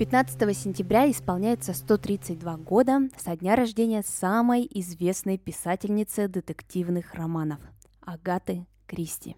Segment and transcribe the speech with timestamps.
[0.00, 7.60] 15 сентября исполняется 132 года со дня рождения самой известной писательницы детективных романов–
[8.00, 9.36] Агаты Кристи.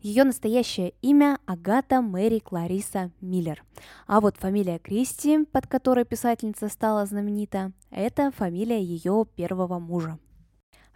[0.00, 3.62] Ее настоящее имя– Агата Мэри Клариса Миллер.
[4.08, 10.18] А вот фамилия Кристи, под которой писательница стала знаменита, это фамилия ее первого мужа.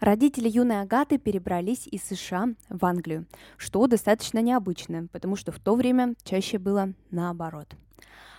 [0.00, 3.26] Родители юной Агаты перебрались из США в Англию,
[3.58, 7.76] что достаточно необычно, потому что в то время чаще было наоборот–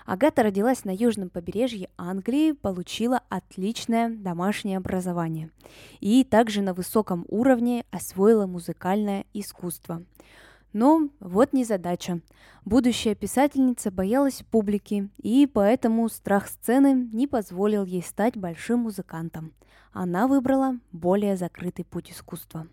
[0.09, 5.51] Агата родилась на южном побережье Англии, получила отличное домашнее образование
[5.99, 10.03] и также на высоком уровне освоила музыкальное искусство.
[10.73, 12.21] Но вот незадача.
[12.65, 19.53] Будущая писательница боялась публики, и поэтому страх сцены не позволил ей стать большим музыкантом.
[19.93, 22.65] Она выбрала более закрытый путь искусства.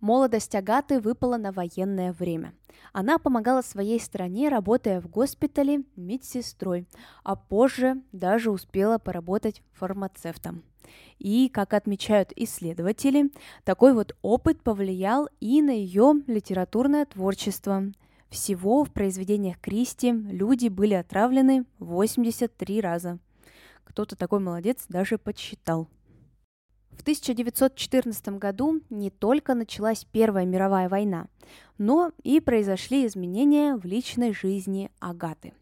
[0.00, 2.54] Молодость Агаты выпала на военное время.
[2.92, 6.86] Она помогала своей стране, работая в госпитале медсестрой,
[7.24, 10.62] а позже даже успела поработать фармацевтом.
[11.18, 13.30] И, как отмечают исследователи,
[13.64, 17.82] такой вот опыт повлиял и на ее литературное творчество.
[18.30, 23.18] Всего в произведениях Кристи люди были отравлены 83 раза.
[23.84, 25.88] Кто-то такой молодец даже подсчитал.
[26.98, 31.28] В 1914 году не только началась Первая мировая война,
[31.78, 35.54] но и произошли изменения в личной жизни Агаты.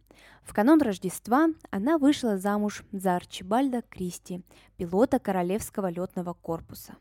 [0.42, 4.40] В канун Рождества она вышла замуж за Арчибальда Кристи,
[4.78, 6.94] пилота Королевского летного корпуса.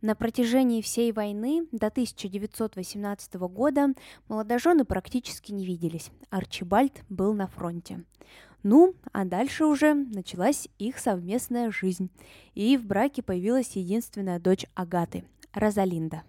[0.00, 3.88] На протяжении всей войны до 1918 года
[4.28, 6.10] молодожены практически не виделись.
[6.30, 8.04] Арчибальд был на фронте.
[8.62, 12.10] Ну, а дальше уже началась их совместная жизнь,
[12.54, 16.22] и в браке появилась единственная дочь Агаты, Розалинда.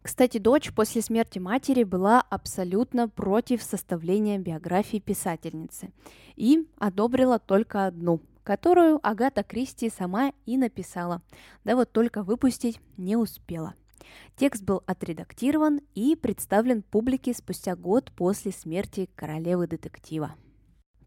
[0.00, 5.90] Кстати, дочь после смерти матери была абсолютно против составления биографии писательницы
[6.34, 11.20] и одобрила только одну, которую Агата Кристи сама и написала,
[11.64, 13.74] да вот только выпустить не успела.
[14.36, 20.34] Текст был отредактирован и представлен публике спустя год после смерти королевы детектива.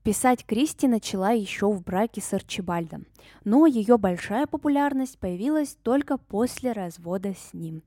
[0.03, 3.05] Писать Кристи начала еще в браке с Арчибальдом,
[3.43, 7.83] но ее большая популярность появилась только после развода с ним.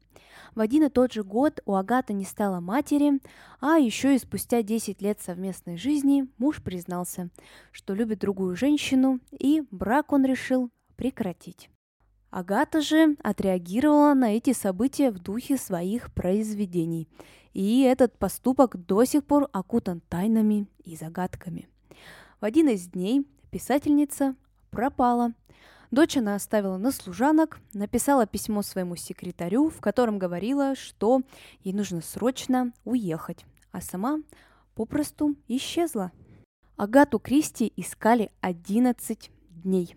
[0.54, 3.20] В один и тот же год у Агаты не стало матери,
[3.60, 7.30] а еще и спустя 10 лет совместной жизни муж признался,
[7.72, 11.68] что любит другую женщину, и брак он решил прекратить.
[12.30, 17.08] Агата же отреагировала на эти события в духе своих произведений,
[17.54, 21.68] и этот поступок до сих пор окутан тайнами и загадками–
[22.44, 24.36] в один из дней писательница
[24.70, 25.32] пропала.
[25.90, 31.22] Дочь она оставила на служанок, написала письмо своему секретарю, в котором говорила, что
[31.62, 34.18] ей нужно срочно уехать, а сама
[34.74, 36.12] попросту исчезла.
[36.76, 39.96] Агату Кристи искали 11 дней.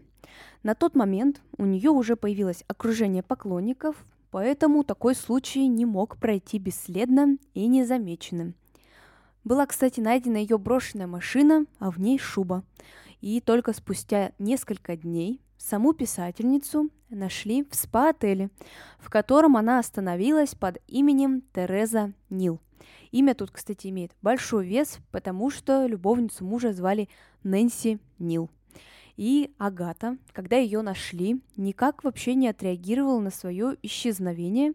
[0.63, 6.59] На тот момент у нее уже появилось окружение поклонников, поэтому такой случай не мог пройти
[6.59, 8.55] бесследно и незамеченным–
[9.47, 12.63] была, кстати, найдена ее брошенная машина, а в ней шуба.
[13.21, 18.49] И только спустя несколько дней саму писательницу нашли в спа-отеле,
[18.99, 22.59] в котором она остановилась под именем Тереза Нил.
[23.11, 27.09] Имя тут, кстати, имеет большой вес, потому что любовницу мужа звали
[27.43, 28.49] Нэнси Нил.
[29.17, 34.73] И Агата, когда ее нашли, никак вообще не отреагировала на свое исчезновение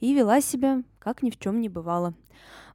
[0.00, 2.12] и вела себя, как ни в чем не бывало.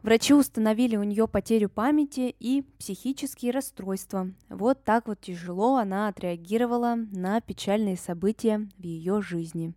[0.02, 4.32] Врачи установили у нее потерю памяти и психические расстройства.
[4.48, 9.74] Вот так вот тяжело она отреагировала на печальные события в ее жизни.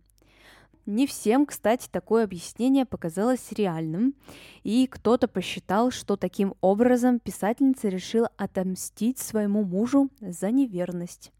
[0.85, 4.15] Не всем, кстати, такое объяснение показалось реальным,
[4.63, 11.31] и кто-то посчитал, что таким образом писательница решила отомстить своему мужу за неверность.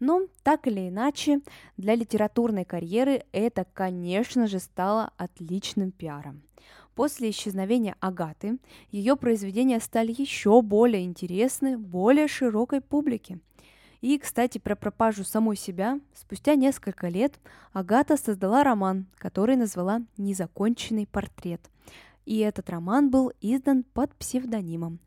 [0.00, 1.40] Но так или иначе,
[1.76, 6.42] для литературной карьеры это, конечно же, стало отличным пиаром.
[6.94, 8.58] После исчезновения Агаты
[8.90, 13.40] ее произведения стали еще более интересны более широкой публике.
[14.00, 17.40] И, кстати, про пропажу самой себя, спустя несколько лет
[17.72, 21.70] Агата создала роман, который назвала «Незаконченный портрет».
[22.26, 24.98] и этот роман был издан под псевдонимом.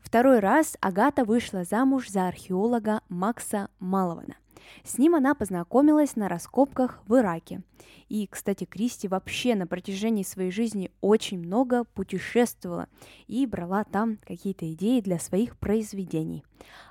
[0.00, 4.36] Второй раз Агата вышла замуж за археолога Макса Малована.
[4.84, 7.62] С ним она познакомилась на раскопках в Ираке.
[8.08, 12.88] И, кстати, Кристи вообще на протяжении своей жизни очень много путешествовала
[13.26, 16.44] и брала там какие-то идеи для своих произведений.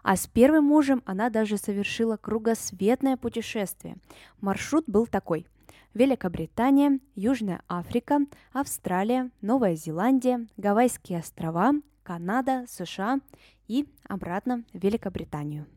[0.03, 3.97] А с первым мужем она даже совершила кругосветное путешествие.
[4.41, 5.47] Маршрут был такой–
[5.93, 8.19] Великобритания, Южная Африка,
[8.53, 11.73] Австралия, Новая Зеландия, Гавайские острова,
[12.07, 13.19] Канада, США
[13.67, 15.67] и обратно в Великобританию.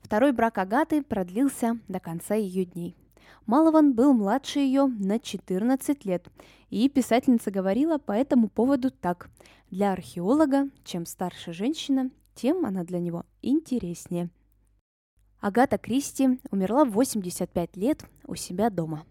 [0.00, 2.96] Второй брак Агаты продлился до конца ее дней.
[3.46, 6.26] Малован был младше ее на 14 лет,
[6.70, 9.30] и писательница говорила по этому поводу так.
[9.70, 14.30] Для археолога, чем старше женщина, тем она для него интереснее.
[15.38, 19.06] Агата Кристи умерла в 85 лет у себя дома.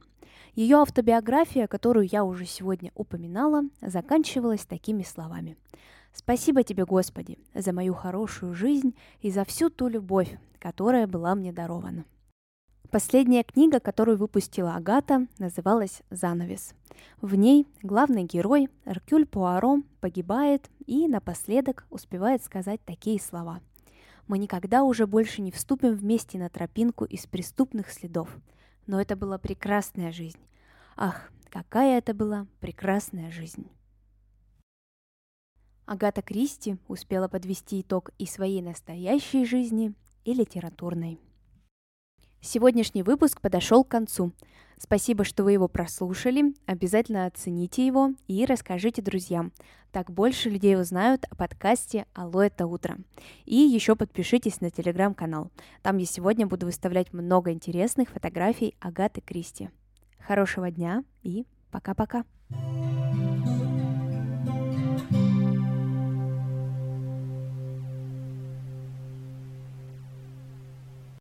[0.56, 5.56] Ее автобиография, которую я уже сегодня упоминала, заканчивалась такими словами.
[6.18, 11.54] «Спасибо тебе, Господи, за мою хорошую жизнь и за всю ту любовь, которая была мне
[11.54, 12.06] дарована.
[12.90, 16.74] Последняя книга, которую выпустила Агата, называлась «Занавес».
[17.22, 23.62] В ней главный герой Эркюль Пуаро погибает и напоследок успевает сказать такие слова.
[24.26, 28.36] «Мы никогда уже больше не вступим вместе на тропинку из преступных следов.
[28.88, 30.40] Но это была прекрасная жизнь.
[30.96, 33.68] Ах, какая это была прекрасная жизнь!»
[35.88, 39.94] Агата Кристи успела подвести итог и своей настоящей жизни,
[40.26, 41.22] и литературной.
[42.42, 44.34] Сегодняшний выпуск подошел к концу.
[44.78, 46.54] Спасибо, что вы его прослушали.
[46.66, 49.54] Обязательно оцените его и расскажите друзьям.
[49.92, 52.98] Так больше людей узнают о подкасте «Алло, это утро».
[53.46, 55.50] И еще подпишитесь на телеграм-канал.
[55.82, 59.70] Там я сегодня буду выставлять много интересных фотографий Агаты Кристи.
[60.20, 62.26] Хорошего дня и пока-пока.
[62.50, 62.97] thank you